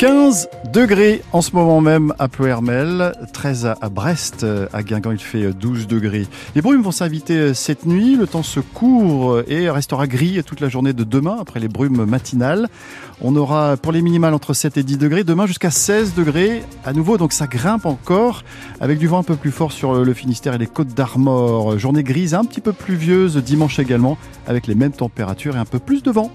[0.00, 5.52] 15 degrés en ce moment même à Ploermel, 13 à Brest, à Guingamp il fait
[5.52, 6.26] 12 degrés.
[6.54, 10.70] Les brumes vont s'inviter cette nuit, le temps se court et restera gris toute la
[10.70, 12.70] journée de demain après les brumes matinales.
[13.20, 16.62] On aura pour les minimales entre 7 et 10 degrés, demain jusqu'à 16 degrés.
[16.86, 18.42] À nouveau donc ça grimpe encore
[18.80, 21.78] avec du vent un peu plus fort sur le Finistère et les côtes d'Armor.
[21.78, 25.78] Journée grise un petit peu pluvieuse dimanche également avec les mêmes températures et un peu
[25.78, 26.30] plus de vent.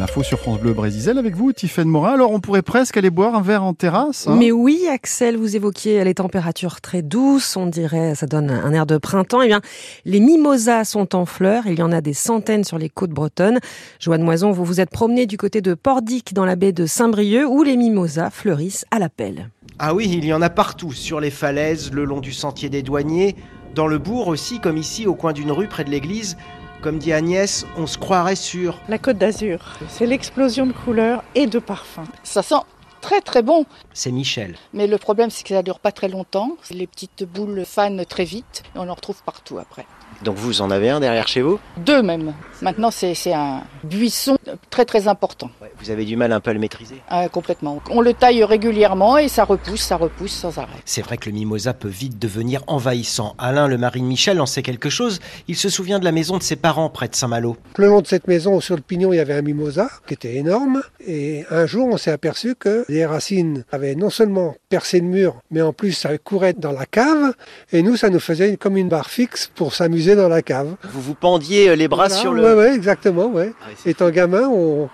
[0.00, 2.14] L'info sur France Bleu Brésil avec vous, Tiffaine Morin.
[2.14, 4.26] Alors, on pourrait presque aller boire un verre en terrasse.
[4.26, 7.54] Hein Mais oui, Axel, vous évoquiez les températures très douces.
[7.54, 9.42] On dirait, ça donne un air de printemps.
[9.42, 9.60] Eh bien,
[10.06, 11.66] les mimosas sont en fleurs.
[11.66, 13.58] Il y en a des centaines sur les côtes bretonnes.
[13.98, 17.46] Joanne Moison, vous vous êtes promené du côté de Pordic dans la baie de Saint-Brieuc
[17.50, 19.50] où les mimosas fleurissent à la pelle.
[19.78, 22.82] Ah oui, il y en a partout, sur les falaises, le long du sentier des
[22.82, 23.36] douaniers,
[23.74, 26.38] dans le bourg aussi, comme ici au coin d'une rue près de l'église.
[26.82, 28.78] Comme dit Agnès, on se croirait sur...
[28.88, 29.58] La Côte d'Azur.
[29.88, 32.08] C'est l'explosion de couleurs et de parfums.
[32.22, 32.54] Ça sent
[33.00, 33.66] très très bon.
[33.92, 34.56] C'est Michel.
[34.72, 36.56] Mais le problème, c'est que ça dure pas très longtemps.
[36.70, 39.86] Les petites boules fanent très vite et on en retrouve partout après.
[40.22, 41.58] Donc vous en avez un derrière chez vous?
[41.78, 42.34] Deux même.
[42.62, 44.36] Maintenant, c'est un buisson
[44.68, 45.50] très très important.
[45.80, 46.96] vous avez du mal un peu à le maîtriser?
[47.08, 47.80] Ah, Complètement.
[47.90, 50.76] On le taille régulièrement et ça repousse, ça repousse sans arrêt.
[50.84, 53.34] C'est vrai que le mimosa peut vite devenir envahissant.
[53.38, 55.20] Alain, le mari de Michel, en sait quelque chose.
[55.48, 57.56] Il se souvient de la maison de ses parents près de Saint-Malo.
[57.76, 60.34] Le long de cette maison, sur le pignon, il y avait un mimosa qui était
[60.34, 60.82] énorme.
[61.06, 65.36] Et un jour, on s'est aperçu que les racines avaient non seulement percé le mur,
[65.50, 67.34] mais en plus, ça courait dans la cave.
[67.72, 70.74] Et nous, ça nous faisait comme une barre fixe pour s'amuser dans la cave.
[70.92, 72.58] Vous vous pendiez les bras sur le...
[72.58, 73.26] Oui, exactement.
[73.26, 73.52] Ouais.
[73.62, 74.88] Ah Étant gamin, on,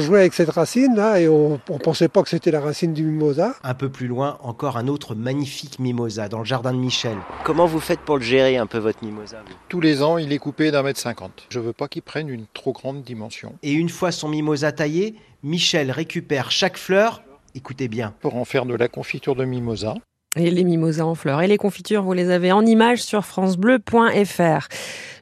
[0.00, 3.54] jouait avec cette racine-là et on ne pensait pas que c'était la racine du mimosa.
[3.62, 7.16] Un peu plus loin, encore un autre magnifique mimosa dans le jardin de Michel.
[7.44, 10.38] Comment vous faites pour le gérer un peu votre mimosa Tous les ans, il est
[10.38, 11.46] coupé d'un mètre cinquante.
[11.50, 13.54] Je veux pas qu'il prenne une trop grande dimension.
[13.62, 17.22] Et une fois son mimosa taillé, Michel récupère chaque fleur
[17.56, 18.14] écoutez bien.
[18.20, 19.94] Pour en faire de la confiture de mimosa.
[20.38, 21.40] Et les mimosas en fleurs.
[21.40, 24.68] Et les confitures, vous les avez en images sur francebleu.fr.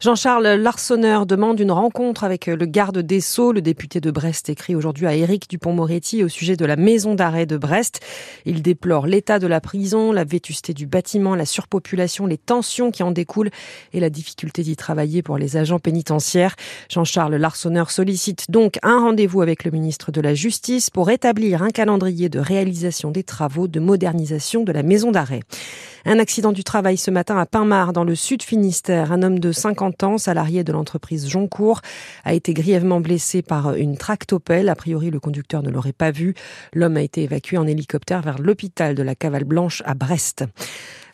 [0.01, 3.53] Jean-Charles Larsonneur demande une rencontre avec le garde des Sceaux.
[3.53, 7.47] Le député de Brest écrit aujourd'hui à Éric Dupont-Moretti au sujet de la maison d'arrêt
[7.47, 8.01] de Brest.
[8.45, 13.05] Il déplore l'état de la prison, la vétusté du bâtiment, la surpopulation, les tensions qui
[13.05, 13.51] en découlent
[13.93, 16.57] et la difficulté d'y travailler pour les agents pénitentiaires.
[16.91, 21.71] Jean-Charles Larsonneur sollicite donc un rendez-vous avec le ministre de la Justice pour établir un
[21.71, 25.41] calendrier de réalisation des travaux de modernisation de la maison d'arrêt.
[26.07, 29.11] Un accident du travail ce matin à Pinmar, dans le sud Finistère.
[29.11, 31.81] Un homme de 50 ans, salarié de l'entreprise Joncourt,
[32.25, 34.69] a été grièvement blessé par une tractopelle.
[34.69, 36.35] A priori, le conducteur ne l'aurait pas vu.
[36.75, 40.45] L'homme a été évacué en hélicoptère vers l'hôpital de la Cavale Blanche à Brest.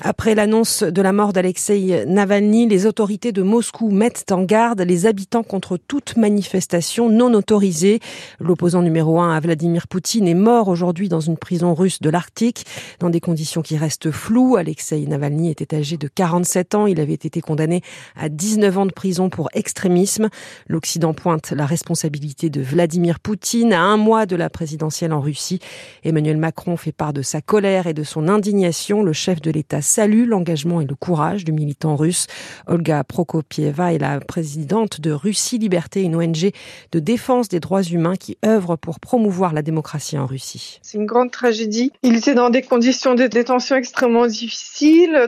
[0.03, 5.05] Après l'annonce de la mort d'Alexei Navalny, les autorités de Moscou mettent en garde les
[5.05, 8.01] habitants contre toute manifestation non autorisée.
[8.41, 12.65] L'opposant numéro un à Vladimir Poutine est mort aujourd'hui dans une prison russe de l'Arctique,
[12.99, 14.57] dans des conditions qui restent floues.
[14.92, 16.86] Navalny était âgé de 47 ans.
[16.86, 17.82] Il avait été condamné
[18.16, 20.28] à 19 ans de prison pour extrémisme.
[20.68, 25.60] L'Occident pointe la responsabilité de Vladimir Poutine à un mois de la présidentielle en Russie.
[26.04, 29.02] Emmanuel Macron fait part de sa colère et de son indignation.
[29.02, 32.26] Le chef de l'État salue l'engagement et le courage du militant russe.
[32.66, 36.50] Olga Prokopieva est la présidente de Russie Liberté, une ONG
[36.92, 40.78] de défense des droits humains qui œuvre pour promouvoir la démocratie en Russie.
[40.82, 41.92] C'est une grande tragédie.
[42.02, 44.69] Il était dans des conditions de détention extrêmement difficiles,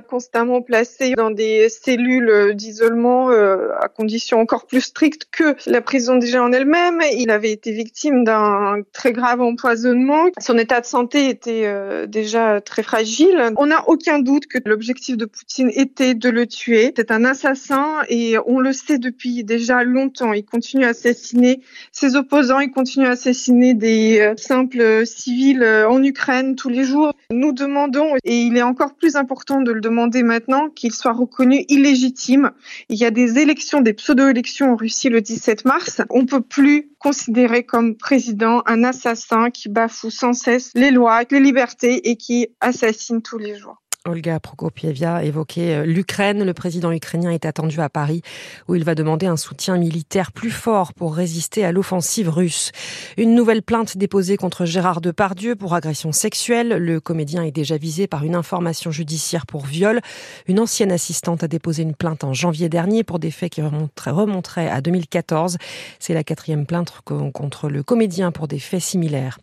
[0.08, 6.16] constamment placé dans des cellules d'isolement euh, à conditions encore plus strictes que la prison
[6.16, 7.00] déjà en elle-même.
[7.16, 10.26] Il avait été victime d'un très grave empoisonnement.
[10.40, 13.52] Son état de santé était euh, déjà très fragile.
[13.56, 16.92] On n'a aucun doute que l'objectif de Poutine était de le tuer.
[16.96, 20.32] C'est un assassin et on le sait depuis déjà longtemps.
[20.32, 21.60] Il continue à assassiner
[21.90, 27.12] ses opposants, il continue à assassiner des euh, simples civils en Ukraine tous les jours.
[27.30, 31.64] Nous demandons, et il est encore plus important de le demander maintenant, qu'il soit reconnu
[31.68, 32.52] illégitime.
[32.88, 36.00] Il y a des élections, des pseudo-élections en Russie le 17 mars.
[36.10, 41.40] On peut plus considérer comme président un assassin qui bafoue sans cesse les lois, les
[41.40, 43.81] libertés et qui assassine tous les jours.
[44.04, 46.42] Olga Prokopievia évoquait euh, l'Ukraine.
[46.42, 48.22] Le président ukrainien est attendu à Paris
[48.66, 52.72] où il va demander un soutien militaire plus fort pour résister à l'offensive russe.
[53.16, 56.70] Une nouvelle plainte déposée contre Gérard Depardieu pour agression sexuelle.
[56.70, 60.00] Le comédien est déjà visé par une information judiciaire pour viol.
[60.48, 64.68] Une ancienne assistante a déposé une plainte en janvier dernier pour des faits qui remonteraient,
[64.68, 65.58] à 2014.
[66.00, 69.38] C'est la quatrième plainte contre le comédien pour des faits similaires.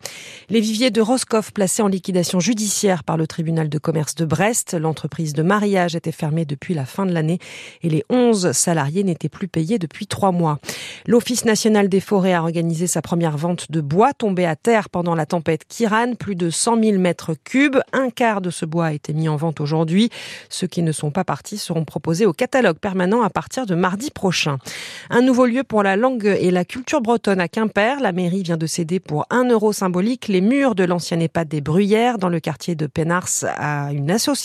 [0.50, 4.49] Les viviers de Roscoff placés en liquidation judiciaire par le tribunal de commerce de Brest
[4.72, 7.38] L'entreprise de mariage était fermée depuis la fin de l'année
[7.82, 10.58] et les 11 salariés n'étaient plus payés depuis trois mois.
[11.06, 15.14] L'Office national des forêts a organisé sa première vente de bois tombé à terre pendant
[15.14, 17.78] la tempête Kiran, plus de 100 000 mètres cubes.
[17.92, 20.10] Un quart de ce bois a été mis en vente aujourd'hui.
[20.48, 24.10] Ceux qui ne sont pas partis seront proposés au catalogue permanent à partir de mardi
[24.10, 24.58] prochain.
[25.10, 28.00] Un nouveau lieu pour la langue et la culture bretonne à Quimper.
[28.00, 31.60] La mairie vient de céder pour un euro symbolique les murs de l'ancien EHPAD des
[31.60, 34.39] Bruyères dans le quartier de Pénars à une association,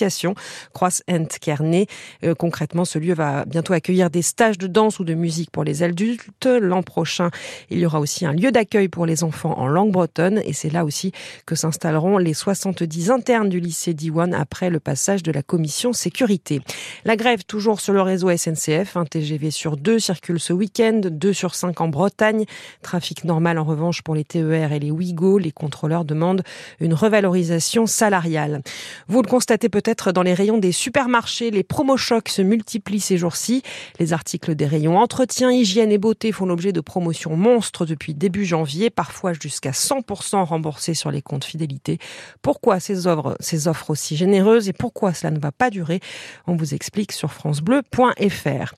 [0.73, 1.87] Cross and Kearney.
[2.23, 5.63] Euh, concrètement, ce lieu va bientôt accueillir des stages de danse ou de musique pour
[5.63, 6.45] les adultes.
[6.45, 7.29] L'an prochain,
[7.69, 10.69] il y aura aussi un lieu d'accueil pour les enfants en langue bretonne et c'est
[10.69, 11.11] là aussi
[11.45, 16.61] que s'installeront les 70 internes du lycée d'Iwan après le passage de la commission sécurité.
[17.03, 18.97] La grève toujours sur le réseau SNCF.
[18.97, 22.45] Un TGV sur deux circule ce week-end, deux sur cinq en Bretagne.
[22.81, 25.37] Trafic normal en revanche pour les TER et les Ouigo.
[25.37, 26.43] Les contrôleurs demandent
[26.79, 28.61] une revalorisation salariale.
[29.07, 31.51] Vous le constatez peut-être dans les rayons des supermarchés.
[31.51, 33.61] Les promo-chocs se multiplient ces jours-ci.
[33.99, 38.45] Les articles des rayons entretien, hygiène et beauté font l'objet de promotions monstres depuis début
[38.45, 41.99] janvier, parfois jusqu'à 100% remboursés sur les comptes fidélité.
[42.41, 45.99] Pourquoi ces offres, ces offres aussi généreuses et pourquoi cela ne va pas durer?
[46.47, 48.73] On vous explique sur francebleu.fr.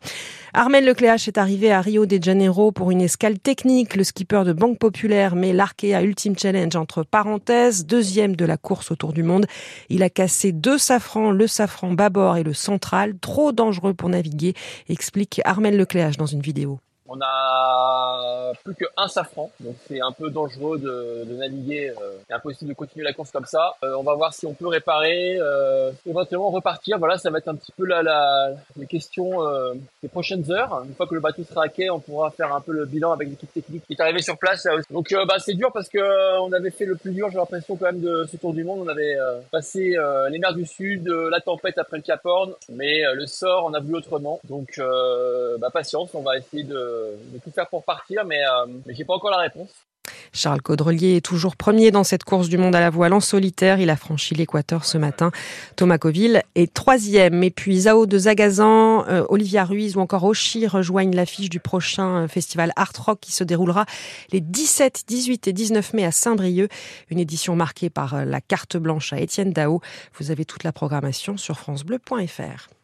[0.53, 3.95] Armel Lecléache est arrivé à Rio de Janeiro pour une escale technique.
[3.95, 8.91] Le skipper de Banque Populaire met l'Arkea Ultimate Challenge entre parenthèses, deuxième de la course
[8.91, 9.45] autour du monde.
[9.89, 10.77] Il a cassé deux
[11.31, 14.53] le safran bâbord et le central, trop dangereux pour naviguer,
[14.89, 16.79] explique Armel Lecléache dans une vidéo.
[18.63, 21.89] Plus qu'un safran, donc c'est un peu dangereux de, de naviguer.
[21.89, 23.75] Euh, c'est impossible de continuer la course comme ça.
[23.83, 26.97] Euh, on va voir si on peut réparer, euh, éventuellement repartir.
[26.99, 30.83] Voilà, ça va être un petit peu la, la les questions euh, des prochaines heures.
[30.85, 33.11] Une fois que le bateau sera à quai, on pourra faire un peu le bilan
[33.11, 34.67] avec l'équipe technique qui est arrivée sur place.
[34.91, 37.29] Donc bah, c'est dur parce que on avait fait le plus dur.
[37.29, 38.81] J'ai l'impression quand même de ce tour du monde.
[38.83, 39.17] On avait
[39.51, 39.95] passé
[40.29, 43.79] les mers du Sud, la tempête après le Cap Horn, mais le sort on a
[43.79, 44.39] voulu autrement.
[44.43, 44.79] Donc
[45.59, 49.05] bah, patience, on va essayer de de tout faire pour partir, mais, euh, mais j'ai
[49.05, 49.87] pas encore la réponse.
[50.33, 53.79] Charles Caudrelier est toujours premier dans cette course du monde à la voile en solitaire.
[53.79, 55.31] Il a franchi l'équateur ce matin.
[55.75, 57.43] Thomas Coville est troisième.
[57.43, 62.23] Et puis Zao de Zagazan, euh, Olivia Ruiz ou encore Oshi rejoignent l'affiche du prochain
[62.23, 63.85] euh, festival Art Rock qui se déroulera
[64.31, 66.71] les 17, 18 et 19 mai à Saint-Brieuc.
[67.09, 69.81] Une édition marquée par la carte blanche à Étienne Dao.
[70.19, 72.76] Vous avez toute la programmation sur francebleu.fr.